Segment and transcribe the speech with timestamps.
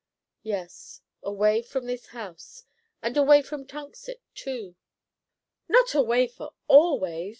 [0.41, 2.63] "Yes, away from this house,
[3.03, 4.75] and away from Tunxet, too."
[5.69, 7.29] "Not away for always?"